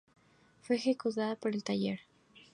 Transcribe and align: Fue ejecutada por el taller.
Fue 0.63 0.77
ejecutada 0.77 1.35
por 1.35 1.53
el 1.53 1.63
taller. 1.63 1.99